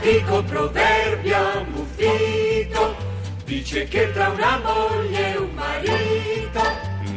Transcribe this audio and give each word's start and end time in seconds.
L'antico 0.00 0.44
proverbio 0.44 1.36
ammuffito 1.36 2.96
dice 3.44 3.88
che 3.88 4.12
tra 4.12 4.28
una 4.28 4.60
moglie 4.62 5.34
e 5.34 5.36
un 5.38 5.50
marito 5.54 6.62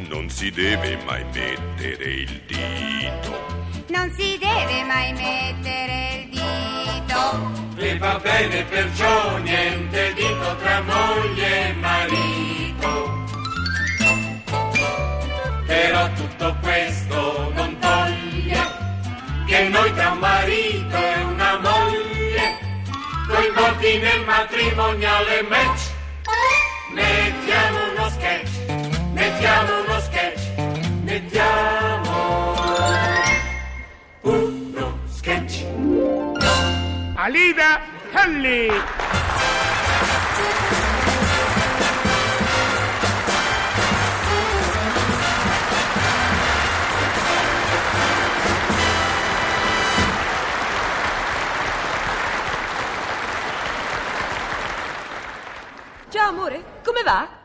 Non 0.10 0.28
si 0.32 0.50
deve 0.50 0.98
mai 1.06 1.24
mettere 1.26 2.06
il 2.06 2.42
dito. 2.48 3.38
Non 3.88 4.12
si 4.18 4.36
deve 4.40 4.84
mai 4.84 5.14
mettere 5.14 6.24
il 6.24 6.30
dito. 6.32 7.52
e 7.78 7.98
va 8.00 8.18
bene 8.18 8.64
perciò 8.64 9.38
niente 9.38 10.14
dito 10.16 10.56
tra 10.60 10.82
moglie 10.82 11.70
e 11.70 11.74
marito. 11.74 12.51
Nel 24.00 24.24
matrimoniale 24.26 25.42
match 25.50 26.00
mettiamo 26.94 27.78
uno 27.92 28.10
sketch, 28.10 28.50
mettiamo 29.14 29.82
uno 29.84 30.00
sketch, 30.00 30.42
mettiamo 31.04 32.54
uno 34.22 35.00
sketch. 35.10 35.64
Alida 37.16 37.82
Halli! 38.14 38.70
Va? 57.12 57.40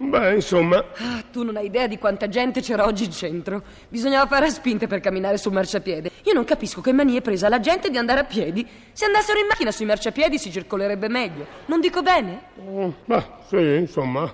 Beh, 0.00 0.34
insomma, 0.36 0.76
Ah, 0.98 1.24
tu 1.32 1.42
non 1.42 1.56
hai 1.56 1.66
idea 1.66 1.88
di 1.88 1.98
quanta 1.98 2.28
gente 2.28 2.60
c'era 2.60 2.84
oggi 2.86 3.04
in 3.04 3.10
centro. 3.10 3.62
Bisognava 3.88 4.26
fare 4.28 4.46
a 4.46 4.50
spinte 4.50 4.86
per 4.86 5.00
camminare 5.00 5.38
sul 5.38 5.52
marciapiede. 5.52 6.10
Io 6.24 6.32
non 6.34 6.44
capisco 6.44 6.80
che 6.80 6.92
mania 6.92 7.18
è 7.18 7.22
presa 7.22 7.48
la 7.48 7.58
gente 7.58 7.90
di 7.90 7.96
andare 7.98 8.20
a 8.20 8.24
piedi. 8.24 8.64
Se 8.92 9.04
andassero 9.04 9.40
in 9.40 9.46
macchina 9.48 9.72
sui 9.72 9.86
marciapiedi 9.86 10.38
si 10.38 10.52
circolerebbe 10.52 11.08
meglio. 11.08 11.46
Non 11.66 11.80
dico 11.80 12.02
bene? 12.02 12.42
mm, 12.60 12.88
beh, 13.06 13.24
sì, 13.48 13.56
insomma. 13.56 14.32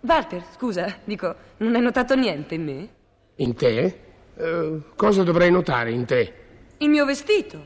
Walter, 0.00 0.42
scusa, 0.56 0.92
dico, 1.04 1.34
non 1.58 1.74
hai 1.76 1.80
notato 1.82 2.16
niente 2.16 2.54
in 2.54 2.64
me? 2.64 2.88
In 3.36 3.54
te? 3.54 4.00
Eh, 4.36 4.80
cosa 4.96 5.22
dovrei 5.22 5.50
notare 5.52 5.92
in 5.92 6.04
te? 6.04 6.32
Il 6.78 6.88
mio 6.88 7.04
vestito. 7.04 7.64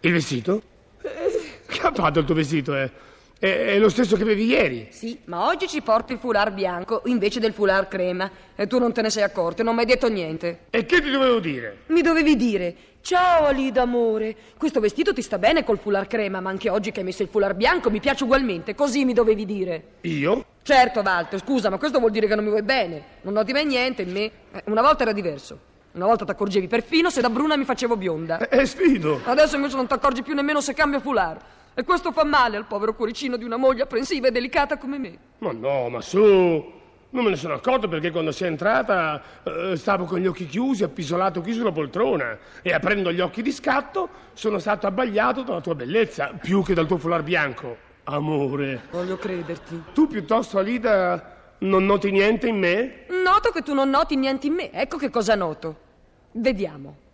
Il 0.00 0.12
vestito? 0.12 0.62
Eh, 1.00 1.64
che 1.66 1.80
ha 1.80 1.92
fatto 1.92 2.18
il 2.18 2.24
tuo 2.26 2.34
vestito? 2.34 2.74
È, 2.74 2.90
è- 3.38 3.46
è 3.74 3.78
lo 3.78 3.88
stesso 3.88 4.16
che 4.16 4.22
avevi 4.22 4.46
ieri. 4.46 4.88
Sì, 4.90 5.18
ma 5.24 5.46
oggi 5.46 5.66
ci 5.68 5.82
porti 5.82 6.12
il 6.14 6.18
foulard 6.18 6.54
bianco 6.54 7.02
invece 7.06 7.40
del 7.40 7.52
foulard 7.52 7.88
crema. 7.88 8.30
E 8.54 8.66
tu 8.66 8.78
non 8.78 8.92
te 8.92 9.02
ne 9.02 9.10
sei 9.10 9.22
accorto 9.22 9.62
non 9.62 9.74
mi 9.74 9.80
hai 9.80 9.86
detto 9.86 10.08
niente. 10.08 10.60
E 10.70 10.84
che 10.86 11.00
ti 11.02 11.10
dovevo 11.10 11.38
dire? 11.38 11.78
Mi 11.88 12.00
dovevi 12.00 12.36
dire, 12.36 12.74
ciao 13.02 13.44
Alida 13.46 13.82
amore, 13.82 14.34
questo 14.56 14.80
vestito 14.80 15.12
ti 15.12 15.20
sta 15.22 15.38
bene 15.38 15.62
col 15.64 15.78
foulard 15.78 16.06
crema, 16.08 16.40
ma 16.40 16.48
anche 16.50 16.70
oggi 16.70 16.90
che 16.92 17.00
hai 17.00 17.04
messo 17.04 17.22
il 17.22 17.28
foulard 17.28 17.56
bianco 17.56 17.90
mi 17.90 18.00
piace 18.00 18.24
ugualmente, 18.24 18.74
così 18.74 19.04
mi 19.04 19.12
dovevi 19.12 19.44
dire. 19.44 19.82
Io? 20.02 20.44
Certo, 20.62 21.00
Walter, 21.04 21.38
scusa, 21.40 21.68
ma 21.70 21.78
questo 21.78 21.98
vuol 21.98 22.10
dire 22.10 22.26
che 22.26 22.34
non 22.34 22.44
mi 22.44 22.50
vuoi 22.50 22.62
bene. 22.62 23.02
Non 23.22 23.34
noti 23.34 23.52
mai 23.52 23.64
niente 23.66 24.02
in 24.02 24.10
me. 24.10 24.24
Eh, 24.52 24.62
una 24.66 24.82
volta 24.82 25.02
era 25.02 25.12
diverso. 25.12 25.58
Una 25.92 26.06
volta 26.06 26.24
ti 26.24 26.30
accorgevi 26.30 26.66
perfino 26.66 27.08
se 27.08 27.20
da 27.22 27.30
bruna 27.30 27.56
mi 27.56 27.64
facevo 27.64 27.96
bionda. 27.96 28.38
Eh, 28.48 28.60
eh, 28.60 28.66
sfido. 28.66 29.20
Adesso 29.24 29.56
invece 29.56 29.76
non 29.76 29.86
ti 29.86 29.92
accorgi 29.94 30.22
più 30.22 30.34
nemmeno 30.34 30.60
se 30.60 30.74
cambio 30.74 31.00
foulard. 31.00 31.40
E 31.78 31.84
questo 31.84 32.10
fa 32.10 32.24
male 32.24 32.56
al 32.56 32.64
povero 32.64 32.94
cuoricino 32.94 33.36
di 33.36 33.44
una 33.44 33.58
moglie 33.58 33.82
apprensiva 33.82 34.28
e 34.28 34.30
delicata 34.30 34.78
come 34.78 34.96
me. 34.96 35.18
Ma 35.40 35.52
no, 35.52 35.90
ma 35.90 36.00
su. 36.00 36.18
Non 37.10 37.22
me 37.22 37.28
ne 37.28 37.36
sono 37.36 37.52
accorto 37.52 37.86
perché 37.86 38.10
quando 38.10 38.32
sei 38.32 38.48
entrata 38.48 39.22
eh, 39.42 39.76
stavo 39.76 40.06
con 40.06 40.18
gli 40.18 40.26
occhi 40.26 40.46
chiusi, 40.46 40.84
appisolato 40.84 41.42
qui 41.42 41.52
sulla 41.52 41.72
poltrona 41.72 42.38
e 42.62 42.72
aprendo 42.72 43.12
gli 43.12 43.20
occhi 43.20 43.42
di 43.42 43.52
scatto 43.52 44.08
sono 44.32 44.58
stato 44.58 44.86
abbagliato 44.86 45.42
dalla 45.42 45.60
tua 45.60 45.74
bellezza, 45.74 46.32
più 46.40 46.62
che 46.62 46.72
dal 46.72 46.86
tuo 46.86 46.96
foulard 46.96 47.24
bianco. 47.24 47.76
Amore. 48.04 48.84
Voglio 48.90 49.18
crederti. 49.18 49.82
Tu 49.92 50.06
piuttosto, 50.06 50.56
Alida, 50.56 51.54
non 51.58 51.84
noti 51.84 52.10
niente 52.10 52.48
in 52.48 52.56
me? 52.56 53.04
Noto 53.22 53.50
che 53.50 53.60
tu 53.60 53.74
non 53.74 53.90
noti 53.90 54.16
niente 54.16 54.46
in 54.46 54.54
me. 54.54 54.72
Ecco 54.72 54.96
che 54.96 55.10
cosa 55.10 55.34
noto. 55.34 55.76
Vediamo. 56.32 57.04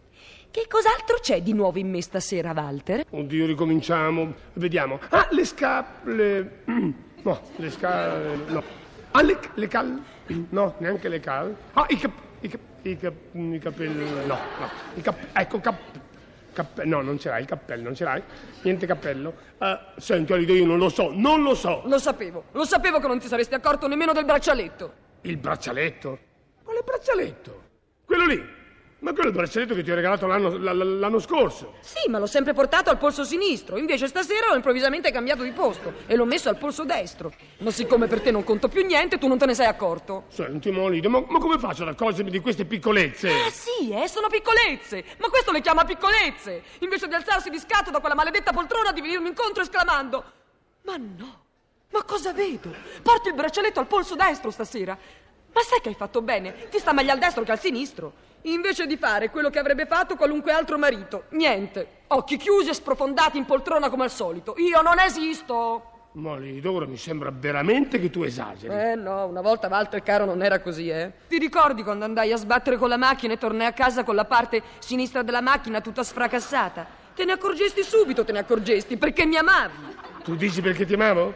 Che 0.52 0.66
cos'altro 0.68 1.16
c'è 1.18 1.40
di 1.40 1.54
nuovo 1.54 1.78
in 1.78 1.88
me 1.88 2.02
stasera, 2.02 2.52
Walter? 2.54 3.06
Oddio, 3.08 3.46
ricominciamo. 3.46 4.34
Vediamo. 4.52 5.00
Ah, 5.08 5.26
le 5.30 5.46
scappe. 5.46 6.62
No, 7.22 7.40
le 7.56 7.70
scappe. 7.70 8.52
No. 8.52 8.62
Ah, 9.12 9.22
le, 9.22 9.38
le 9.54 9.66
cal. 9.66 10.02
No, 10.50 10.74
neanche 10.76 11.08
le 11.08 11.20
cal. 11.20 11.56
Ah, 11.72 11.86
i 11.88 11.96
cap. 11.96 12.12
I, 12.40 12.48
cap, 12.48 12.60
i, 12.82 12.98
cap, 12.98 13.14
i 13.32 13.58
capelli. 13.58 14.10
No, 14.26 14.36
no. 14.58 14.68
I 14.94 15.00
cap, 15.00 15.16
ecco, 15.32 15.58
cap. 15.60 15.80
Cappe, 16.52 16.84
no, 16.84 17.00
non 17.00 17.18
ce 17.18 17.30
l'hai 17.30 17.40
il 17.40 17.46
cappello, 17.46 17.84
non 17.84 17.94
ce 17.94 18.04
l'hai. 18.04 18.22
Niente 18.60 18.84
cappello. 18.84 19.34
Eh, 19.56 19.78
senti, 19.96 20.34
Alida, 20.34 20.52
io 20.52 20.66
non 20.66 20.76
lo 20.76 20.90
so, 20.90 21.12
non 21.14 21.42
lo 21.42 21.54
so. 21.54 21.80
Lo 21.86 21.98
sapevo, 21.98 22.44
lo 22.52 22.66
sapevo 22.66 23.00
che 23.00 23.06
non 23.06 23.18
ti 23.18 23.26
saresti 23.26 23.54
accorto 23.54 23.88
nemmeno 23.88 24.12
del 24.12 24.26
braccialetto. 24.26 24.92
Il 25.22 25.38
braccialetto? 25.38 26.18
Quale 26.62 26.82
braccialetto? 26.84 27.62
Quello 28.04 28.26
lì. 28.26 28.60
Ma 29.02 29.12
quello 29.12 29.24
è 29.24 29.32
il 29.32 29.36
braccialetto 29.36 29.74
che 29.74 29.82
ti 29.82 29.90
ho 29.90 29.96
regalato 29.96 30.26
l'anno, 30.28 30.56
l'anno 30.58 31.18
scorso. 31.18 31.74
Sì, 31.80 32.08
ma 32.08 32.18
l'ho 32.18 32.26
sempre 32.26 32.52
portato 32.52 32.88
al 32.88 32.98
polso 32.98 33.24
sinistro. 33.24 33.76
Invece 33.76 34.06
stasera 34.06 34.52
ho 34.52 34.54
improvvisamente 34.54 35.10
cambiato 35.10 35.42
di 35.42 35.50
posto 35.50 35.92
e 36.06 36.14
l'ho 36.14 36.24
messo 36.24 36.48
al 36.48 36.56
polso 36.56 36.84
destro. 36.84 37.32
Ma 37.58 37.72
siccome 37.72 38.06
per 38.06 38.20
te 38.20 38.30
non 38.30 38.44
conto 38.44 38.68
più 38.68 38.86
niente, 38.86 39.18
tu 39.18 39.26
non 39.26 39.38
te 39.38 39.46
ne 39.46 39.54
sei 39.54 39.66
accorto. 39.66 40.26
Senti, 40.28 40.70
Molida, 40.70 41.08
ma, 41.08 41.20
ma 41.26 41.40
come 41.40 41.58
faccio 41.58 41.82
ad 41.82 41.88
accorgermi 41.88 42.30
di 42.30 42.38
queste 42.38 42.64
piccolezze? 42.64 43.28
Eh 43.28 43.50
sì, 43.50 43.90
eh, 43.90 44.06
sono 44.06 44.28
piccolezze. 44.28 45.04
Ma 45.18 45.28
questo 45.30 45.50
le 45.50 45.60
chiama 45.60 45.84
piccolezze. 45.84 46.62
Invece 46.78 47.08
di 47.08 47.14
alzarsi 47.14 47.50
di 47.50 47.58
scatto 47.58 47.90
da 47.90 47.98
quella 47.98 48.14
maledetta 48.14 48.52
poltrona, 48.52 48.92
di 48.92 49.00
venirmi 49.00 49.26
incontro 49.26 49.64
esclamando: 49.64 50.24
Ma 50.82 50.96
no, 50.96 51.42
ma 51.90 52.04
cosa 52.04 52.32
vedo? 52.32 52.72
Porti 53.02 53.28
il 53.28 53.34
braccialetto 53.34 53.80
al 53.80 53.88
polso 53.88 54.14
destro 54.14 54.52
stasera. 54.52 54.96
Ma 55.52 55.60
sai 55.60 55.80
che 55.80 55.88
hai 55.90 55.94
fatto 55.94 56.22
bene? 56.22 56.68
Ti 56.70 56.78
sta 56.78 56.92
meglio 56.92 57.12
al 57.12 57.18
destro 57.18 57.42
che 57.42 57.52
al 57.52 57.60
sinistro. 57.60 58.30
Invece 58.42 58.86
di 58.86 58.96
fare 58.96 59.30
quello 59.30 59.50
che 59.50 59.58
avrebbe 59.58 59.86
fatto 59.86 60.16
qualunque 60.16 60.52
altro 60.52 60.78
marito. 60.78 61.24
Niente. 61.30 62.00
Occhi 62.08 62.36
chiusi 62.36 62.70
e 62.70 62.74
sprofondati 62.74 63.38
in 63.38 63.44
poltrona 63.44 63.88
come 63.88 64.04
al 64.04 64.10
solito. 64.10 64.54
Io 64.58 64.80
non 64.82 64.98
esisto. 64.98 65.90
Molida, 66.14 66.70
ora 66.70 66.86
mi 66.86 66.98
sembra 66.98 67.30
veramente 67.32 67.98
che 67.98 68.10
tu 68.10 68.22
esageri. 68.22 68.74
Eh 68.74 68.94
no, 68.96 69.24
una 69.26 69.40
volta 69.40 69.68
Walter 69.68 70.02
caro 70.02 70.26
non 70.26 70.42
era 70.42 70.60
così, 70.60 70.90
eh. 70.90 71.10
Ti 71.28 71.38
ricordi 71.38 71.82
quando 71.82 72.04
andai 72.04 72.32
a 72.32 72.36
sbattere 72.36 72.76
con 72.76 72.90
la 72.90 72.98
macchina 72.98 73.32
e 73.32 73.38
tornai 73.38 73.66
a 73.66 73.72
casa 73.72 74.04
con 74.04 74.14
la 74.14 74.26
parte 74.26 74.62
sinistra 74.80 75.22
della 75.22 75.40
macchina 75.40 75.80
tutta 75.80 76.02
sfracassata? 76.02 76.86
Te 77.14 77.24
ne 77.24 77.32
accorgesti 77.32 77.82
subito, 77.82 78.24
te 78.24 78.32
ne 78.32 78.40
accorgesti, 78.40 78.98
perché 78.98 79.24
mi 79.24 79.36
amavi. 79.36 79.96
Tu 80.22 80.34
dici 80.34 80.60
perché 80.60 80.84
ti 80.84 80.94
amavo? 80.94 81.32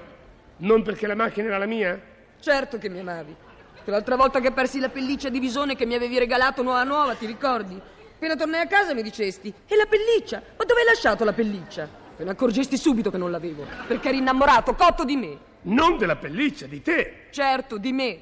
Non 0.59 0.83
perché 0.83 1.07
la 1.07 1.15
macchina 1.15 1.47
era 1.47 1.59
la 1.59 1.67
mia? 1.67 1.99
Certo 2.39 2.77
che 2.77 2.91
mi 2.91 2.99
amavi. 2.99 3.35
Quell'altra 3.87 4.17
volta 4.17 4.41
che 4.41 4.51
persi 4.51 4.81
la 4.81 4.89
pelliccia 4.89 5.29
di 5.29 5.39
visone 5.39 5.77
che 5.77 5.87
mi 5.87 5.95
avevi 5.95 6.19
regalato 6.19 6.61
nuova 6.61 6.83
nuova, 6.83 7.15
ti 7.15 7.25
ricordi? 7.25 7.81
Appena 8.17 8.35
tornai 8.35 8.63
a 8.63 8.67
casa 8.67 8.93
mi 8.95 9.03
dicesti, 9.03 9.55
e 9.65 9.77
la 9.77 9.87
pelliccia? 9.87 10.43
Ma 10.57 10.65
dove 10.65 10.81
hai 10.81 10.87
lasciato 10.87 11.23
la 11.23 11.33
pelliccia? 11.33 11.89
Te 12.17 12.25
ne 12.25 12.31
accorgesti 12.31 12.77
subito 12.77 13.13
che 13.13 13.17
non 13.17 13.31
l'avevo, 13.31 13.65
perché 13.87 14.09
eri 14.09 14.17
innamorato, 14.17 14.75
cotto 14.75 15.05
di 15.05 15.15
me. 15.15 15.39
Non 15.63 15.99
della 15.99 16.17
pelliccia, 16.17 16.67
di 16.67 16.83
te. 16.83 17.27
Certo, 17.31 17.79
di 17.79 17.93
me. 17.93 18.21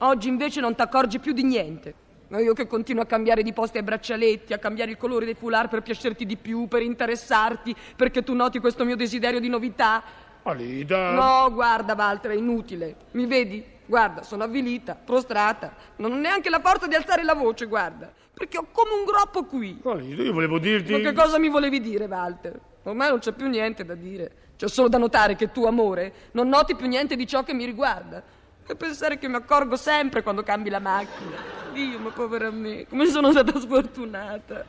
Oggi 0.00 0.28
invece 0.28 0.60
non 0.60 0.74
ti 0.74 0.82
accorgi 0.82 1.18
più 1.18 1.32
di 1.32 1.44
niente. 1.44 1.94
Ma 2.28 2.38
io 2.40 2.52
che 2.52 2.66
continuo 2.66 3.02
a 3.02 3.06
cambiare 3.06 3.42
di 3.42 3.54
posti 3.54 3.78
ai 3.78 3.84
braccialetti, 3.84 4.52
a 4.52 4.58
cambiare 4.58 4.90
il 4.90 4.96
colore 4.98 5.24
dei 5.24 5.32
foulard 5.32 5.70
per 5.70 5.80
piacerti 5.80 6.26
di 6.26 6.36
più, 6.36 6.68
per 6.68 6.82
interessarti, 6.82 7.74
perché 7.96 8.22
tu 8.22 8.34
noti 8.34 8.58
questo 8.58 8.84
mio 8.84 8.96
desiderio 8.96 9.40
di 9.40 9.48
novità. 9.48 10.02
Alida. 10.42 11.12
No, 11.12 11.50
guarda, 11.54 11.94
Walter, 11.94 12.32
è 12.32 12.34
inutile. 12.34 12.96
Mi 13.12 13.24
vedi? 13.24 13.74
Guarda, 13.86 14.22
sono 14.22 14.44
avvilita, 14.44 14.94
prostrata. 14.94 15.74
Non 15.96 16.12
ho 16.12 16.16
neanche 16.16 16.50
la 16.50 16.60
forza 16.60 16.86
di 16.86 16.94
alzare 16.94 17.22
la 17.22 17.34
voce, 17.34 17.66
guarda. 17.66 18.12
Perché 18.34 18.58
ho 18.58 18.66
come 18.70 18.90
un 18.92 19.04
groppo 19.04 19.44
qui. 19.44 19.80
Alida, 19.84 20.22
io 20.22 20.32
volevo 20.32 20.58
dirti... 20.58 20.92
Ma 20.92 20.98
che 20.98 21.12
cosa 21.12 21.38
mi 21.38 21.48
volevi 21.48 21.80
dire, 21.80 22.04
Walter? 22.04 22.60
Ormai 22.82 23.08
non 23.08 23.18
c'è 23.18 23.32
più 23.32 23.48
niente 23.48 23.84
da 23.84 23.94
dire. 23.94 24.44
C'è 24.56 24.68
solo 24.68 24.88
da 24.88 24.98
notare 24.98 25.36
che 25.36 25.52
tu, 25.52 25.64
amore, 25.64 26.12
non 26.32 26.48
noti 26.48 26.74
più 26.74 26.86
niente 26.86 27.16
di 27.16 27.26
ciò 27.26 27.42
che 27.42 27.54
mi 27.54 27.64
riguarda. 27.64 28.22
E 28.68 28.74
pensare 28.74 29.16
che 29.16 29.28
mi 29.28 29.36
accorgo 29.36 29.76
sempre 29.76 30.22
quando 30.22 30.42
cambi 30.42 30.70
la 30.70 30.80
macchina. 30.80 31.54
Dio, 31.72 31.98
ma 32.00 32.10
povera 32.10 32.50
me, 32.50 32.86
come 32.88 33.06
sono 33.06 33.30
stata 33.30 33.60
sfortunata. 33.60 34.64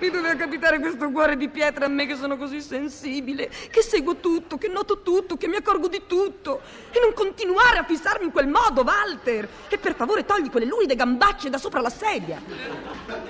Mi 0.00 0.10
doveva 0.10 0.34
capitare 0.34 0.80
questo 0.80 1.10
cuore 1.10 1.36
di 1.36 1.48
pietra 1.48 1.86
a 1.86 1.88
me 1.88 2.04
che 2.04 2.16
sono 2.16 2.36
così 2.36 2.60
sensibile, 2.60 3.48
che 3.70 3.80
seguo 3.80 4.16
tutto, 4.16 4.58
che 4.58 4.68
noto 4.68 5.00
tutto, 5.02 5.36
che 5.36 5.48
mi 5.48 5.56
accorgo 5.56 5.88
di 5.88 6.02
tutto. 6.06 6.60
E 6.90 7.00
non 7.00 7.14
continuare 7.14 7.78
a 7.78 7.84
fissarmi 7.84 8.26
in 8.26 8.32
quel 8.32 8.48
modo, 8.48 8.82
Walter. 8.82 9.48
E 9.68 9.78
per 9.78 9.94
favore 9.94 10.26
togli 10.26 10.50
quelle 10.50 10.66
luride 10.66 10.94
gambacce 10.94 11.48
da 11.48 11.58
sopra 11.58 11.80
la 11.80 11.90
sedia. 11.90 12.42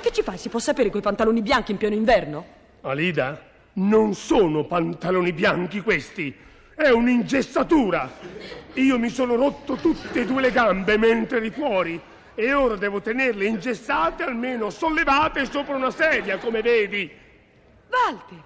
Che 0.01 0.11
ci 0.11 0.23
fai? 0.23 0.37
Si 0.37 0.49
può 0.49 0.59
sapere 0.59 0.91
quei 0.91 1.03
pantaloni 1.03 1.43
bianchi 1.43 1.71
in 1.71 1.77
pieno 1.77 1.95
inverno? 1.95 2.45
Alida, 2.81 3.41
Non 3.75 4.15
sono 4.15 4.65
pantaloni 4.65 5.33
bianchi 5.33 5.81
questi, 5.83 6.35
è 6.79 6.91
un'ingessatura. 6.91 8.09
Io 8.75 8.99
mi 9.01 9.09
sono 9.09 9.35
rotto 9.35 9.75
tutte 9.75 10.21
e 10.21 10.25
due 10.25 10.41
le 10.41 10.53
gambe 10.53 10.97
mentre 10.97 11.39
eri 11.39 11.51
fuori 11.51 12.01
e 12.37 12.55
ora 12.55 12.77
devo 12.77 13.01
tenerle 13.01 13.47
ingessate, 13.47 14.23
almeno 14.23 14.71
sollevate 14.71 15.45
sopra 15.45 15.75
una 15.75 15.91
sedia, 15.91 16.39
come 16.39 16.63
vedi. 16.63 17.11
Walter, 17.91 18.43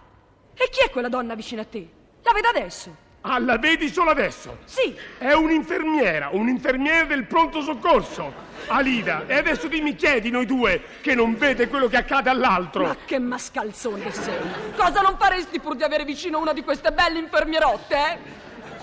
e 0.55 0.69
chi 0.71 0.83
è 0.83 0.89
quella 0.89 1.11
donna 1.11 1.35
vicino 1.35 1.61
a 1.61 1.67
te? 1.67 1.87
La 2.23 2.33
vedo 2.33 2.49
adesso. 2.49 3.02
Ah, 3.25 3.39
la 3.39 3.57
vedi 3.57 3.89
solo 3.89 4.11
adesso? 4.11 4.59
Sì, 4.65 4.97
È 5.19 5.33
un'infermiera, 5.33 6.31
un'infermiera 6.33 7.05
del 7.05 7.25
pronto 7.25 7.61
soccorso. 7.63 8.51
Alida, 8.67 9.25
e 9.27 9.35
adesso 9.37 9.69
dimmi 9.69 9.95
chi 9.95 10.07
è 10.07 10.21
di 10.21 10.31
noi 10.31 10.45
due 10.47 10.83
che 11.01 11.15
non 11.15 11.37
vede 11.37 11.69
quello 11.69 11.87
che 11.89 11.97
accade 11.99 12.31
all'altro. 12.31 12.85
ma 12.87 12.97
che 13.05 13.19
mascalzone 13.19 14.11
sei. 14.13 14.35
Cosa 14.77 15.01
non 15.03 15.17
faresti 15.19 15.61
pur 15.61 15.77
di 15.77 15.83
avere 15.85 16.05
vicino 16.05 16.39
una 16.41 16.53
di 16.53 16.63
queste 16.63 16.91
belle 16.93 17.19
infermierotte, 17.19 17.95
eh? 17.97 18.19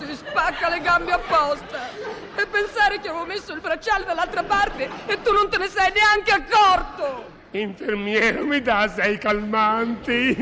Si 0.05 0.15
spacca 0.15 0.69
le 0.69 0.79
gambe 0.79 1.11
apposta. 1.11 1.89
E 2.35 2.45
pensare 2.45 2.99
che 3.01 3.09
avevo 3.09 3.25
messo 3.25 3.51
il 3.51 3.59
bracciale 3.59 4.05
dall'altra 4.05 4.43
parte 4.43 4.89
e 5.05 5.21
tu 5.21 5.33
non 5.33 5.49
te 5.49 5.57
ne 5.57 5.67
sei 5.67 5.91
neanche 5.93 6.31
accorto. 6.31 7.25
Infermiera, 7.51 8.41
mi 8.41 8.61
dà 8.61 8.87
sei 8.87 9.17
calmanti. 9.17 10.37